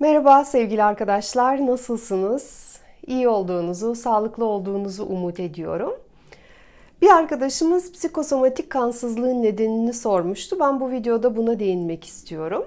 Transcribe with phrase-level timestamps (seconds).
[0.00, 2.76] Merhaba sevgili arkadaşlar, nasılsınız?
[3.06, 5.94] İyi olduğunuzu, sağlıklı olduğunuzu umut ediyorum.
[7.02, 10.56] Bir arkadaşımız psikosomatik kansızlığın nedenini sormuştu.
[10.60, 12.64] Ben bu videoda buna değinmek istiyorum.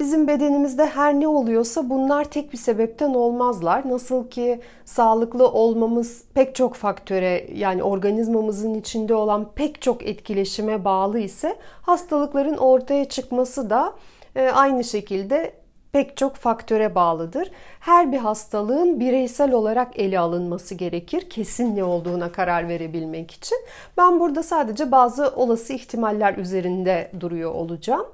[0.00, 3.88] Bizim bedenimizde her ne oluyorsa bunlar tek bir sebepten olmazlar.
[3.88, 11.18] Nasıl ki sağlıklı olmamız pek çok faktöre yani organizmamızın içinde olan pek çok etkileşime bağlı
[11.18, 13.94] ise hastalıkların ortaya çıkması da
[14.36, 15.52] e, aynı şekilde
[15.98, 17.50] pek çok faktöre bağlıdır.
[17.80, 21.30] Her bir hastalığın bireysel olarak ele alınması gerekir.
[21.30, 23.58] Kesin ne olduğuna karar verebilmek için.
[23.96, 28.06] Ben burada sadece bazı olası ihtimaller üzerinde duruyor olacağım.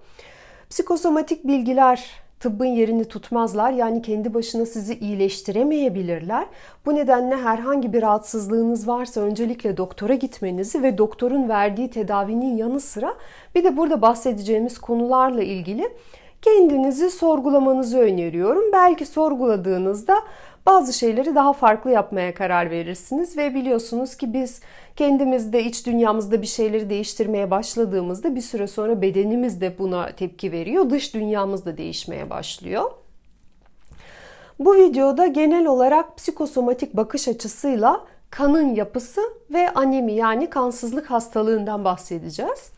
[0.70, 3.70] Psikosomatik bilgiler tıbbın yerini tutmazlar.
[3.70, 6.47] Yani kendi başına sizi iyileştiremeyebilirler.
[6.87, 13.14] Bu nedenle herhangi bir rahatsızlığınız varsa öncelikle doktora gitmenizi ve doktorun verdiği tedavinin yanı sıra
[13.55, 15.91] bir de burada bahsedeceğimiz konularla ilgili
[16.45, 18.73] kendinizi sorgulamanızı öneriyorum.
[18.73, 20.15] Belki sorguladığınızda
[20.67, 24.61] bazı şeyleri daha farklı yapmaya karar verirsiniz ve biliyorsunuz ki biz
[24.97, 30.91] kendimizde, iç dünyamızda bir şeyleri değiştirmeye başladığımızda bir süre sonra bedenimiz de buna tepki veriyor.
[30.91, 32.91] Dış dünyamız da değişmeye başlıyor.
[34.58, 39.20] Bu videoda genel olarak psikosomatik bakış açısıyla kanın yapısı
[39.51, 42.75] ve anemi yani kansızlık hastalığından bahsedeceğiz.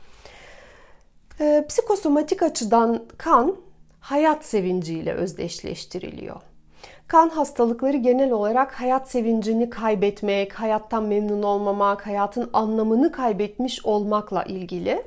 [1.41, 3.57] E, psikosomatik açıdan kan
[4.01, 6.37] hayat sevinciyle özdeşleştiriliyor.
[7.09, 15.03] Kan hastalıkları genel olarak hayat sevincini kaybetmek, hayattan memnun olmamak, hayatın anlamını kaybetmiş olmakla ilgili.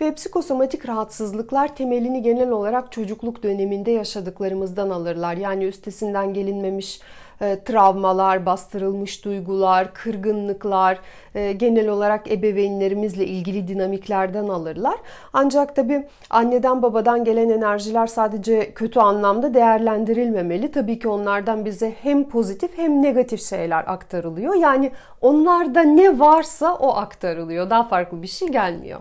[0.00, 5.36] Ve psikosomatik rahatsızlıklar temelini genel olarak çocukluk döneminde yaşadıklarımızdan alırlar.
[5.36, 7.00] Yani üstesinden gelinmemiş
[7.40, 10.98] e, travmalar, bastırılmış duygular, kırgınlıklar,
[11.34, 14.96] e, genel olarak ebeveynlerimizle ilgili dinamiklerden alırlar.
[15.32, 20.72] Ancak tabii anneden babadan gelen enerjiler sadece kötü anlamda değerlendirilmemeli.
[20.72, 24.54] Tabii ki onlardan bize hem pozitif hem negatif şeyler aktarılıyor.
[24.54, 27.70] Yani onlarda ne varsa o aktarılıyor.
[27.70, 29.00] Daha farklı bir şey gelmiyor.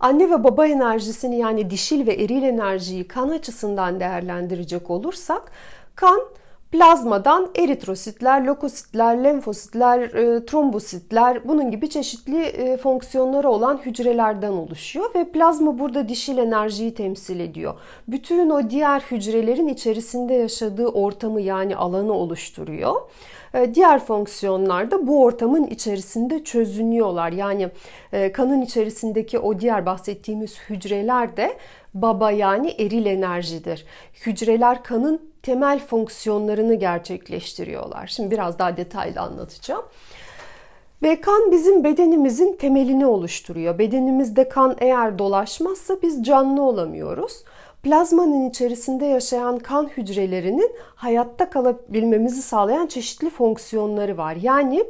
[0.00, 5.42] Anne ve baba enerjisini yani dişil ve eril enerjiyi kan açısından değerlendirecek olursak
[5.94, 6.20] kan
[6.74, 15.24] plazmadan eritrositler, lokositler, lenfositler, e, trombositler bunun gibi çeşitli e, fonksiyonları olan hücrelerden oluşuyor ve
[15.24, 17.74] plazma burada dişil enerjiyi temsil ediyor.
[18.08, 22.94] Bütün o diğer hücrelerin içerisinde yaşadığı ortamı yani alanı oluşturuyor.
[23.54, 27.32] E, diğer fonksiyonlar da bu ortamın içerisinde çözünüyorlar.
[27.32, 27.68] Yani
[28.32, 31.56] kanın içerisindeki o diğer bahsettiğimiz hücreler de
[31.94, 33.86] baba yani eril enerjidir.
[34.26, 38.06] Hücreler kanın temel fonksiyonlarını gerçekleştiriyorlar.
[38.06, 39.84] Şimdi biraz daha detaylı anlatacağım.
[41.02, 43.78] Ve kan bizim bedenimizin temelini oluşturuyor.
[43.78, 47.44] Bedenimizde kan eğer dolaşmazsa biz canlı olamıyoruz.
[47.82, 54.36] Plazmanın içerisinde yaşayan kan hücrelerinin hayatta kalabilmemizi sağlayan çeşitli fonksiyonları var.
[54.42, 54.84] Yani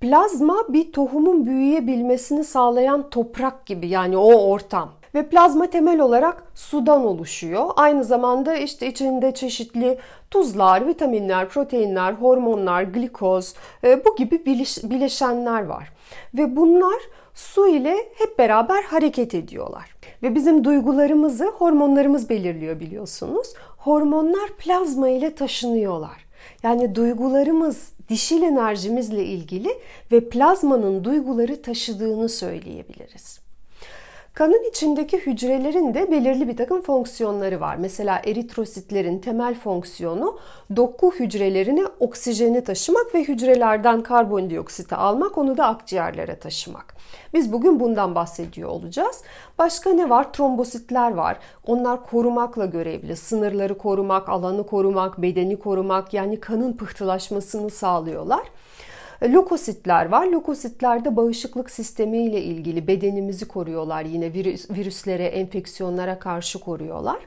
[0.00, 4.99] plazma bir tohumun büyüyebilmesini sağlayan toprak gibi yani o ortam.
[5.14, 7.70] Ve plazma temel olarak sudan oluşuyor.
[7.76, 9.98] Aynı zamanda işte içinde çeşitli
[10.30, 13.54] tuzlar, vitaminler, proteinler, hormonlar, glikoz
[13.84, 14.44] e, bu gibi
[14.84, 15.92] bileşenler var.
[16.34, 17.00] Ve bunlar
[17.34, 19.94] su ile hep beraber hareket ediyorlar.
[20.22, 23.54] Ve bizim duygularımızı hormonlarımız belirliyor biliyorsunuz.
[23.78, 26.26] Hormonlar plazma ile taşınıyorlar.
[26.62, 29.70] Yani duygularımız dişil enerjimizle ilgili
[30.12, 33.49] ve plazmanın duyguları taşıdığını söyleyebiliriz.
[34.34, 37.76] Kanın içindeki hücrelerin de belirli bir takım fonksiyonları var.
[37.76, 40.38] Mesela eritrositlerin temel fonksiyonu
[40.76, 46.94] doku hücrelerine oksijeni taşımak ve hücrelerden karbondioksiti almak, onu da akciğerlere taşımak.
[47.34, 49.22] Biz bugün bundan bahsediyor olacağız.
[49.58, 50.32] Başka ne var?
[50.32, 51.36] Trombositler var.
[51.66, 53.16] Onlar korumakla görevli.
[53.16, 58.42] Sınırları korumak, alanı korumak, bedeni korumak yani kanın pıhtılaşmasını sağlıyorlar.
[59.22, 60.26] Lokositler var.
[60.26, 64.04] Lokositler de bağışıklık sistemi ile ilgili bedenimizi koruyorlar.
[64.04, 67.18] Yine virüs, virüslere, enfeksiyonlara karşı koruyorlar.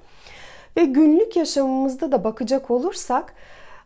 [0.78, 3.34] Ve günlük yaşamımızda da bakacak olursak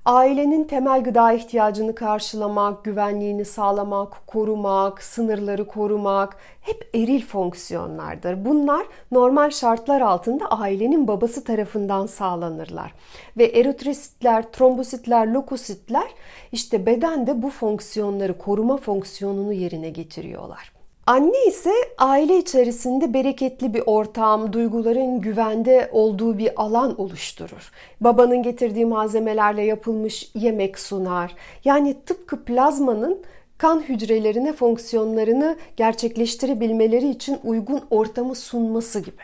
[0.08, 8.46] ailenin temel gıda ihtiyacını karşılamak, güvenliğini sağlamak, korumak, sınırları korumak hep eril fonksiyonlardır.
[8.46, 12.94] Bunlar normal şartlar altında ailenin babası tarafından sağlanırlar.
[13.38, 16.08] Ve eritrositler, trombositler, lokositler
[16.52, 20.77] işte bedende bu fonksiyonları, koruma fonksiyonunu yerine getiriyorlar.
[21.08, 27.72] Anne ise aile içerisinde bereketli bir ortam, duyguların güvende olduğu bir alan oluşturur.
[28.02, 31.36] Babanın getirdiği malzemelerle yapılmış yemek sunar.
[31.66, 33.24] Yani tıpkı plazmanın
[33.58, 39.22] kan hücrelerine fonksiyonlarını gerçekleştirebilmeleri için uygun ortamı sunması gibi.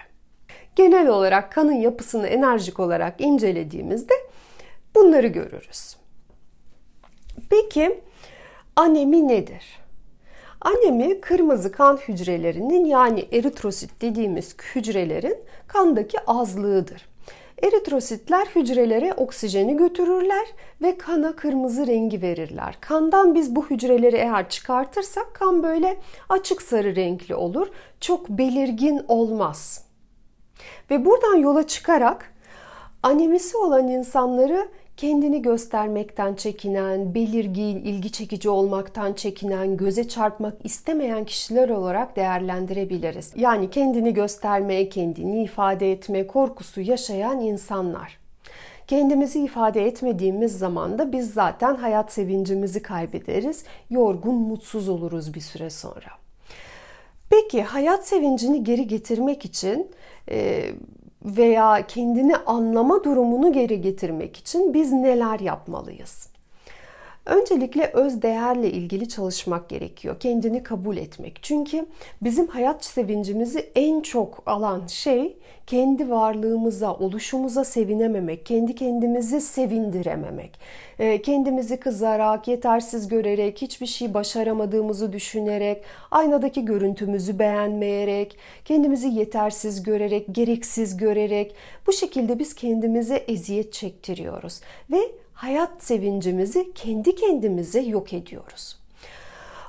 [0.75, 4.13] genel olarak kanın yapısını enerjik olarak incelediğimizde
[4.95, 5.95] bunları görürüz.
[7.49, 7.99] Peki
[8.75, 9.82] anemi nedir?
[10.63, 15.37] Anemi kırmızı kan hücrelerinin yani eritrosit dediğimiz hücrelerin
[15.67, 17.05] kandaki azlığıdır.
[17.63, 20.47] Eritrositler hücrelere oksijeni götürürler
[20.81, 22.77] ve kana kırmızı rengi verirler.
[22.81, 25.97] Kandan biz bu hücreleri eğer çıkartırsak kan böyle
[26.29, 27.67] açık sarı renkli olur.
[27.99, 29.85] Çok belirgin olmaz.
[30.91, 32.33] Ve buradan yola çıkarak
[33.03, 41.69] anemisi olan insanları kendini göstermekten çekinen, belirgin, ilgi çekici olmaktan çekinen, göze çarpmak istemeyen kişiler
[41.69, 43.33] olarak değerlendirebiliriz.
[43.35, 48.23] Yani kendini göstermeye, kendini ifade etme korkusu yaşayan insanlar.
[48.87, 53.63] Kendimizi ifade etmediğimiz zaman da biz zaten hayat sevincimizi kaybederiz.
[53.89, 56.09] Yorgun, mutsuz oluruz bir süre sonra.
[57.29, 59.91] Peki hayat sevincini geri getirmek için
[60.29, 60.69] e,
[61.25, 66.32] veya kendini anlama durumunu geri getirmek için biz neler yapmalıyız?
[67.25, 70.19] Öncelikle öz değerle ilgili çalışmak gerekiyor.
[70.19, 71.39] Kendini kabul etmek.
[71.43, 71.85] Çünkü
[72.21, 75.37] bizim hayat sevincimizi en çok alan şey
[75.67, 80.59] kendi varlığımıza, oluşumuza sevinememek, kendi kendimizi sevindirememek.
[80.99, 90.25] Ee, kendimizi kızarak, yetersiz görerek, hiçbir şey başaramadığımızı düşünerek, aynadaki görüntümüzü beğenmeyerek, kendimizi yetersiz görerek,
[90.31, 91.55] gereksiz görerek
[91.87, 94.61] bu şekilde biz kendimize eziyet çektiriyoruz
[94.91, 98.79] ve hayat sevincimizi kendi kendimize yok ediyoruz.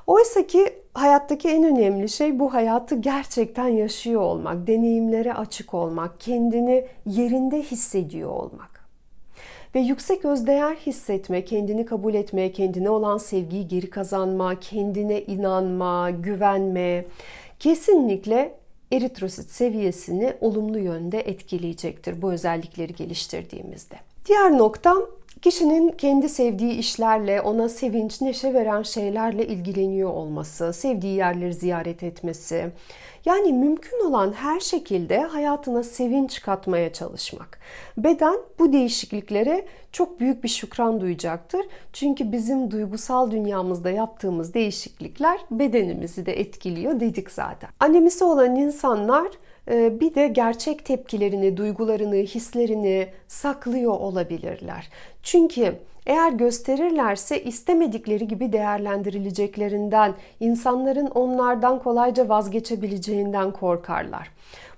[0.07, 6.87] Oysa ki hayattaki en önemli şey bu hayatı gerçekten yaşıyor olmak, deneyimlere açık olmak, kendini
[7.07, 8.85] yerinde hissediyor olmak.
[9.75, 17.05] Ve yüksek özdeğer hissetme, kendini kabul etme, kendine olan sevgiyi geri kazanma, kendine inanma, güvenme
[17.59, 18.55] kesinlikle
[18.93, 23.95] eritrosit seviyesini olumlu yönde etkileyecektir bu özellikleri geliştirdiğimizde.
[24.27, 24.95] Diğer nokta
[25.43, 32.71] Kişinin kendi sevdiği işlerle, ona sevinç, neşe veren şeylerle ilgileniyor olması, sevdiği yerleri ziyaret etmesi.
[33.25, 37.59] Yani mümkün olan her şekilde hayatına sevinç katmaya çalışmak.
[37.97, 41.67] Beden bu değişikliklere çok büyük bir şükran duyacaktır.
[41.93, 47.71] Çünkü bizim duygusal dünyamızda yaptığımız değişiklikler bedenimizi de etkiliyor dedik zaten.
[47.81, 49.29] Anemisi olan insanlar
[49.71, 54.89] ee, bir de gerçek tepkilerini, duygularını, hislerini saklıyor olabilirler.
[55.23, 55.75] Çünkü
[56.07, 64.31] eğer gösterirlerse istemedikleri gibi değerlendirileceklerinden, insanların onlardan kolayca vazgeçebileceğinden korkarlar.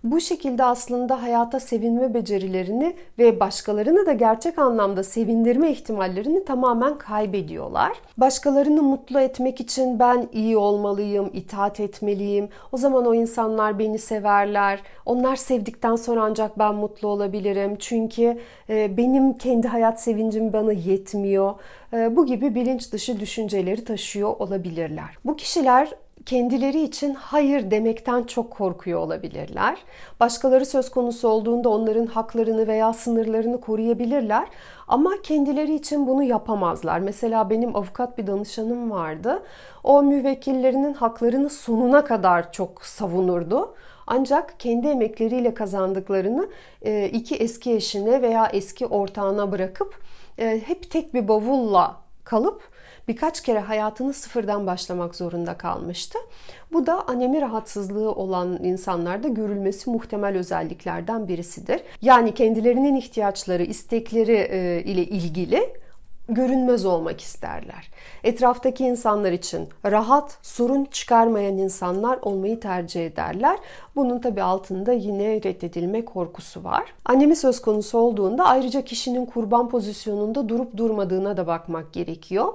[0.04, 7.92] Bu şekilde aslında hayata sevinme becerilerini ve başkalarını da gerçek anlamda sevindirme ihtimallerini tamamen kaybediyorlar.
[8.18, 12.48] Başkalarını mutlu etmek için ben iyi olmalıyım, itaat etmeliyim.
[12.72, 14.82] O zaman o insanlar beni severler.
[15.06, 17.76] Onlar sevdikten sonra ancak ben mutlu olabilirim.
[17.78, 18.38] Çünkü
[18.70, 21.54] e, benim kendi hayat sevincim bana yetmiyor.
[21.92, 25.18] E, bu gibi bilinç dışı düşünceleri taşıyor olabilirler.
[25.24, 25.90] Bu kişiler
[26.26, 29.78] kendileri için hayır demekten çok korkuyor olabilirler.
[30.20, 34.48] Başkaları söz konusu olduğunda onların haklarını veya sınırlarını koruyabilirler
[34.88, 36.98] ama kendileri için bunu yapamazlar.
[36.98, 39.42] Mesela benim avukat bir danışanım vardı.
[39.84, 43.74] O müvekkillerinin haklarını sonuna kadar çok savunurdu.
[44.06, 46.48] Ancak kendi emekleriyle kazandıklarını
[46.82, 49.94] e, iki eski eşine veya eski ortağına bırakıp
[50.38, 52.75] e, hep tek bir bavulla kalıp
[53.08, 56.18] birkaç kere hayatını sıfırdan başlamak zorunda kalmıştı.
[56.72, 61.80] Bu da anemi rahatsızlığı olan insanlarda görülmesi muhtemel özelliklerden birisidir.
[62.02, 65.72] Yani kendilerinin ihtiyaçları, istekleri e, ile ilgili
[66.28, 67.90] görünmez olmak isterler.
[68.24, 73.58] Etraftaki insanlar için rahat, sorun çıkarmayan insanlar olmayı tercih ederler.
[73.96, 76.84] Bunun tabi altında yine reddedilme korkusu var.
[77.04, 82.52] Annemi söz konusu olduğunda ayrıca kişinin kurban pozisyonunda durup durmadığına da bakmak gerekiyor.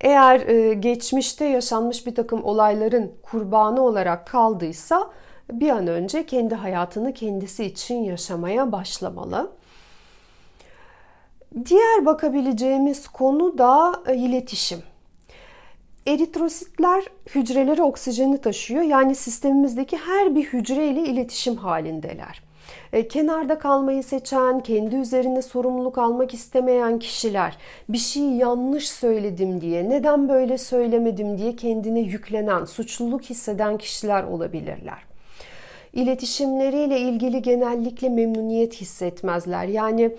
[0.00, 5.10] Eğer e, geçmişte yaşanmış bir takım olayların kurbanı olarak kaldıysa
[5.52, 9.50] bir an önce kendi hayatını kendisi için yaşamaya başlamalı.
[11.66, 14.82] Diğer bakabileceğimiz konu da e, iletişim.
[16.06, 18.82] Eritrositler hücrelere oksijeni taşıyor.
[18.82, 22.42] Yani sistemimizdeki her bir hücre ile iletişim halindeler.
[22.92, 27.56] E, kenarda kalmayı seçen, kendi üzerine sorumluluk almak istemeyen kişiler,
[27.88, 34.98] bir şeyi yanlış söyledim diye, neden böyle söylemedim diye kendine yüklenen, suçluluk hisseden kişiler olabilirler.
[35.92, 39.64] İletişimleriyle ilgili genellikle memnuniyet hissetmezler.
[39.64, 40.16] Yani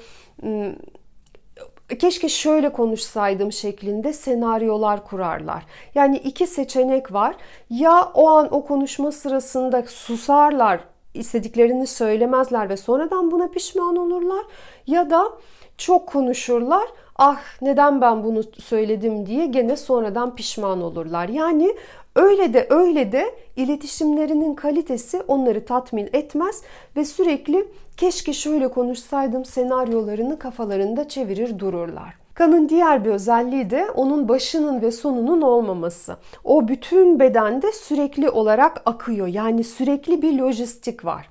[1.99, 5.63] keşke şöyle konuşsaydım şeklinde senaryolar kurarlar.
[5.95, 7.35] Yani iki seçenek var.
[7.69, 10.79] Ya o an o konuşma sırasında susarlar,
[11.15, 14.45] istediklerini söylemezler ve sonradan buna pişman olurlar
[14.88, 15.31] ya da
[15.77, 16.88] çok konuşurlar.
[17.15, 21.29] Ah neden ben bunu söyledim diye gene sonradan pişman olurlar.
[21.29, 21.75] Yani
[22.15, 26.62] öyle de öyle de iletişimlerinin kalitesi onları tatmin etmez
[26.95, 27.67] ve sürekli
[27.98, 32.25] keşke şöyle konuşsaydım senaryolarını kafalarında çevirir dururlar.
[32.35, 36.17] Kanın diğer bir özelliği de onun başının ve sonunun olmaması.
[36.43, 39.27] O bütün bedende sürekli olarak akıyor.
[39.27, 41.29] Yani sürekli bir lojistik var.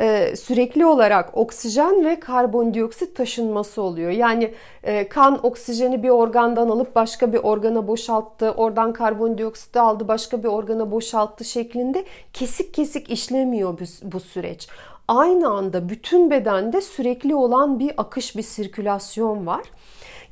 [0.00, 4.10] Ee, sürekli olarak oksijen ve karbondioksit taşınması oluyor.
[4.10, 10.42] Yani e, kan oksijeni bir organdan alıp başka bir organa boşalttı, oradan karbondioksit aldı, başka
[10.42, 14.68] bir organa boşalttı şeklinde kesik kesik işlemiyor bu, bu süreç.
[15.08, 19.62] Aynı anda bütün bedende sürekli olan bir akış, bir sirkülasyon var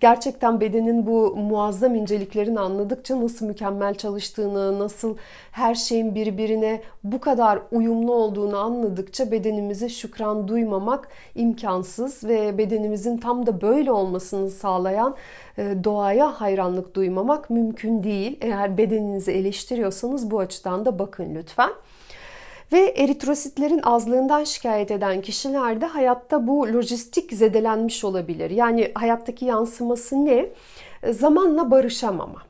[0.01, 5.17] gerçekten bedenin bu muazzam inceliklerini anladıkça nasıl mükemmel çalıştığını, nasıl
[5.53, 13.47] her şeyin birbirine bu kadar uyumlu olduğunu anladıkça bedenimize şükran duymamak imkansız ve bedenimizin tam
[13.47, 15.17] da böyle olmasını sağlayan
[15.59, 18.39] e, doğaya hayranlık duymamak mümkün değil.
[18.41, 21.71] Eğer bedeninizi eleştiriyorsanız bu açıdan da bakın lütfen.
[22.73, 28.51] Ve eritrositlerin azlığından şikayet eden kişilerde hayatta bu lojistik zedelenmiş olabilir.
[28.51, 30.47] Yani hayattaki yansıması ne?
[31.11, 32.43] Zamanla barışamama.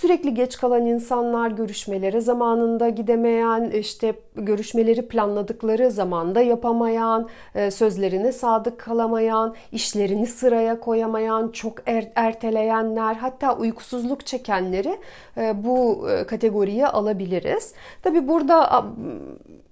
[0.00, 8.78] Sürekli geç kalan insanlar, görüşmelere zamanında gidemeyen, işte görüşmeleri planladıkları zamanda yapamayan, e, sözlerine sadık
[8.78, 14.96] kalamayan, işlerini sıraya koyamayan, çok er, erteleyenler, hatta uykusuzluk çekenleri
[15.36, 17.74] e, bu e, kategoriye alabiliriz.
[18.02, 18.84] Tabi burada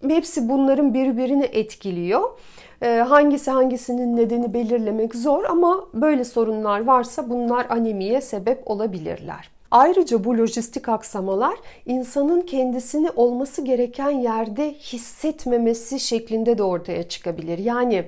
[0.09, 2.39] hepsi bunların birbirini etkiliyor.
[2.83, 9.54] Hangisi hangisinin nedeni belirlemek zor ama böyle sorunlar varsa bunlar anemiye sebep olabilirler.
[9.75, 11.55] Ayrıca bu lojistik aksamalar
[11.87, 17.59] insanın kendisini olması gereken yerde hissetmemesi şeklinde de ortaya çıkabilir.
[17.59, 18.05] Yani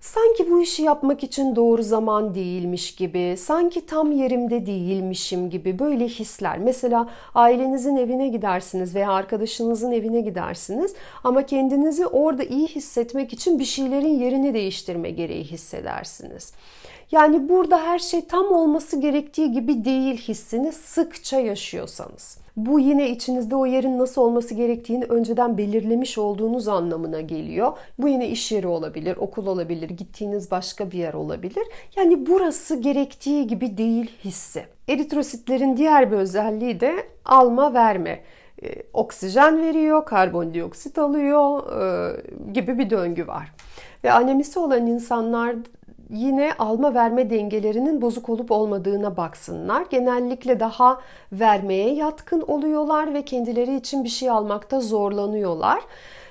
[0.00, 6.08] sanki bu işi yapmak için doğru zaman değilmiş gibi, sanki tam yerimde değilmişim gibi böyle
[6.08, 6.58] hisler.
[6.58, 10.94] Mesela ailenizin evine gidersiniz veya arkadaşınızın evine gidersiniz
[11.24, 16.52] ama kendinizi orada iyi hissetmek için bir şeylerin yerini değiştirme gereği hissedersiniz.
[17.12, 22.38] Yani burada her şey tam olması gerektiği gibi değil hissini sıkça yaşıyorsanız.
[22.56, 27.72] Bu yine içinizde o yerin nasıl olması gerektiğini önceden belirlemiş olduğunuz anlamına geliyor.
[27.98, 31.66] Bu yine iş yeri olabilir, okul olabilir, gittiğiniz başka bir yer olabilir.
[31.96, 34.64] Yani burası gerektiği gibi değil hissi.
[34.88, 38.20] Eritrositlerin diğer bir özelliği de alma verme
[38.62, 43.52] ee, oksijen veriyor, karbondioksit alıyor e, gibi bir döngü var.
[44.04, 45.56] Ve anemisi olan insanlar
[46.12, 49.84] yine alma verme dengelerinin bozuk olup olmadığına baksınlar.
[49.90, 51.00] Genellikle daha
[51.32, 55.80] vermeye yatkın oluyorlar ve kendileri için bir şey almakta zorlanıyorlar.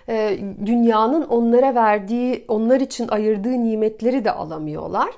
[0.10, 5.10] Ee, dünyanın onlara verdiği, onlar için ayırdığı nimetleri de alamıyorlar.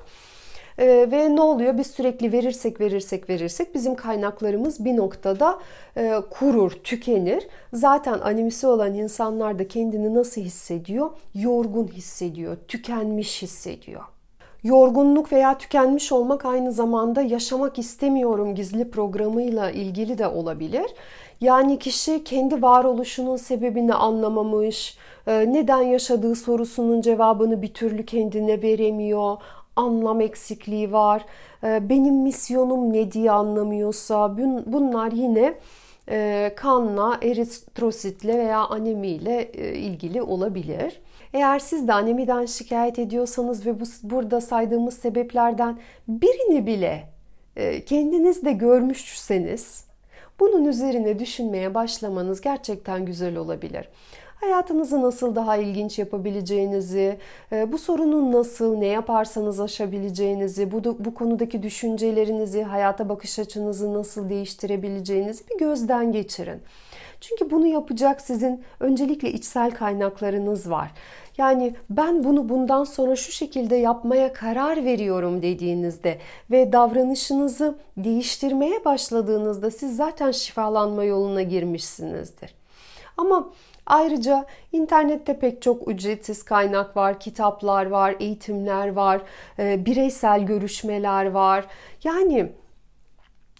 [0.78, 1.78] Ee, ve ne oluyor?
[1.78, 5.58] Biz sürekli verirsek verirsek verirsek bizim kaynaklarımız bir noktada
[5.96, 7.46] e, kurur, tükenir.
[7.72, 11.10] Zaten anemisi olan insanlar da kendini nasıl hissediyor?
[11.34, 14.13] Yorgun hissediyor, tükenmiş hissediyor.
[14.64, 20.86] Yorgunluk veya tükenmiş olmak aynı zamanda yaşamak istemiyorum gizli programıyla ilgili de olabilir.
[21.40, 29.36] Yani kişi kendi varoluşunun sebebini anlamamış, e, neden yaşadığı sorusunun cevabını bir türlü kendine veremiyor,
[29.76, 31.24] anlam eksikliği var,
[31.64, 35.54] e, benim misyonum ne diye anlamıyorsa bunlar yine
[36.08, 41.00] e, kanla, eritrositle veya anemiyle ilgili olabilir.
[41.34, 47.08] Eğer siz de anemiden şikayet ediyorsanız ve bu burada saydığımız sebeplerden birini bile
[47.56, 49.84] e, kendiniz de görmüşseniz
[50.40, 53.88] bunun üzerine düşünmeye başlamanız gerçekten güzel olabilir.
[54.40, 57.18] Hayatınızı nasıl daha ilginç yapabileceğinizi,
[57.52, 64.28] e, bu sorunu nasıl, ne yaparsanız aşabileceğinizi, bu, bu konudaki düşüncelerinizi, hayata bakış açınızı nasıl
[64.28, 66.60] değiştirebileceğinizi bir gözden geçirin.
[67.28, 70.90] Çünkü bunu yapacak sizin öncelikle içsel kaynaklarınız var.
[71.38, 76.18] Yani ben bunu bundan sonra şu şekilde yapmaya karar veriyorum dediğinizde
[76.50, 82.54] ve davranışınızı değiştirmeye başladığınızda siz zaten şifalanma yoluna girmişsinizdir.
[83.16, 83.50] Ama
[83.86, 89.22] Ayrıca internette pek çok ücretsiz kaynak var, kitaplar var, eğitimler var,
[89.58, 91.64] e, bireysel görüşmeler var.
[92.04, 92.52] Yani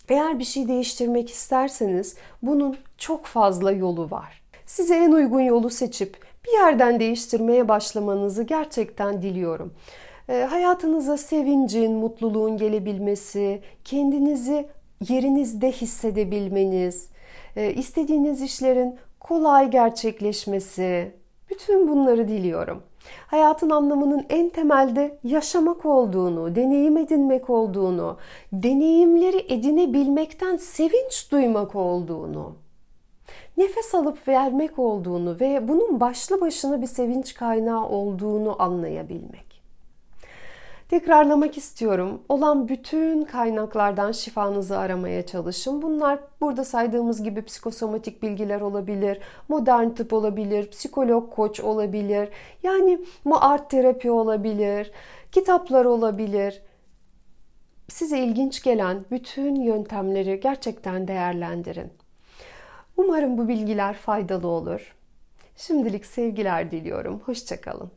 [0.08, 4.42] eğer bir şey değiştirmek isterseniz bunun çok fazla yolu var.
[4.66, 9.74] Size en uygun yolu seçip bir yerden değiştirmeye başlamanızı gerçekten diliyorum.
[10.28, 14.66] E, hayatınıza sevincin, mutluluğun gelebilmesi, kendinizi
[15.08, 17.08] yerinizde hissedebilmeniz,
[17.56, 21.12] e, istediğiniz işlerin kolay gerçekleşmesi,
[21.50, 22.82] Bütün bunları diliyorum.
[23.26, 28.16] Hayatın anlamının en temelde yaşamak olduğunu, deneyim edinmek olduğunu,
[28.52, 32.52] deneyimleri edinebilmekten sevinç duymak olduğunu,
[33.56, 39.43] nefes alıp vermek olduğunu ve bunun başlı başına bir sevinç kaynağı olduğunu anlayabilmek.
[40.88, 42.22] Tekrarlamak istiyorum.
[42.28, 45.82] Olan bütün kaynaklardan şifanızı aramaya çalışın.
[45.82, 52.28] Bunlar burada saydığımız gibi psikosomatik bilgiler olabilir, modern tıp olabilir, psikolog koç olabilir.
[52.62, 54.92] Yani mu art terapi olabilir,
[55.32, 56.62] kitaplar olabilir.
[57.88, 61.92] Size ilginç gelen bütün yöntemleri gerçekten değerlendirin.
[62.96, 64.96] Umarım bu bilgiler faydalı olur.
[65.56, 67.20] Şimdilik sevgiler diliyorum.
[67.26, 67.90] Hoşçakalın.